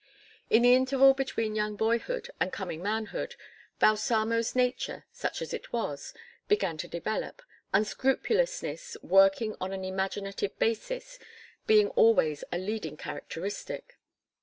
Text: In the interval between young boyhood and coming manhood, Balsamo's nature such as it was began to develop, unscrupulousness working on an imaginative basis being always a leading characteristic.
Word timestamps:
In 0.49 0.63
the 0.63 0.73
interval 0.73 1.13
between 1.13 1.53
young 1.55 1.75
boyhood 1.75 2.31
and 2.39 2.51
coming 2.51 2.81
manhood, 2.81 3.35
Balsamo's 3.77 4.55
nature 4.55 5.05
such 5.11 5.43
as 5.43 5.53
it 5.53 5.71
was 5.71 6.11
began 6.47 6.75
to 6.77 6.87
develop, 6.87 7.43
unscrupulousness 7.71 8.97
working 9.03 9.55
on 9.61 9.73
an 9.73 9.85
imaginative 9.85 10.57
basis 10.57 11.19
being 11.67 11.89
always 11.89 12.43
a 12.51 12.57
leading 12.57 12.97
characteristic. 12.97 13.99